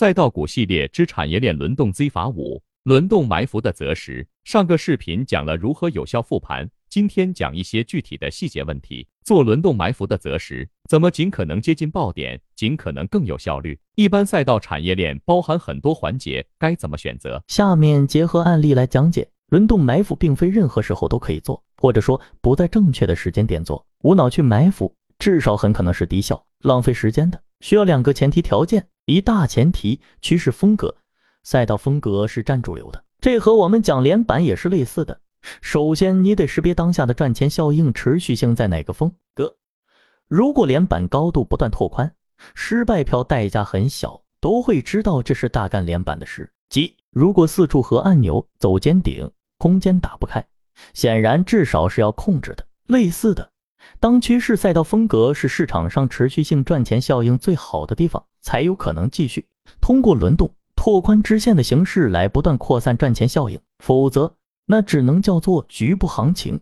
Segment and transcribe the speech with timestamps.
[0.00, 4.26] 赛道股系列之产业链轮动 Z 法五，轮动埋伏的择时。
[4.44, 9.06] 上个视频讲了如何有效复盘，今天讲一些具体的细节问题。
[9.22, 13.78] 做轮动埋伏的择时，怎么尽可能接近爆点，尽可能更有效率？
[13.94, 17.44] 一般赛道产业链包含很多环节，该怎么选择？
[17.48, 19.28] 下面结合案例来讲解。
[19.50, 23.84] 轮动埋伏并非任何时候都可以做，或者说不在正确的时间点做。
[24.02, 27.38] 无脑去埋伏，至少很可能是低效、浪费时间的。
[27.60, 30.94] 需要两个前提条件：一大前提，趋势风格、
[31.42, 33.04] 赛道风格是占主流的。
[33.20, 35.20] 这和我们讲连板也是类似的。
[35.60, 39.56] 首先，你得识别当下的赚钱效应持续性在哪个风格。
[40.28, 42.14] 如果连板高度不断拓宽，
[42.54, 46.96] 失败票代价很小，都会知道这是大干连板的时机。
[47.10, 49.30] 如果四处和按钮走尖顶。
[49.58, 50.42] 空间打不开，
[50.94, 52.66] 显然至少是要控制的。
[52.86, 53.52] 类似的，
[53.98, 59.46] 当趋势赛道风格是市场上持续性赚钱效应最好的地方，才有可能继续
[59.80, 63.60] 通过轮动拓宽支线的形式来不断扩散赚钱效应。
[63.78, 64.34] 否则，
[64.66, 66.60] 那只能叫做局部行情。